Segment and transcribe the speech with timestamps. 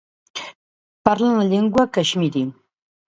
[1.09, 2.43] Parlen la llengua caixmiri.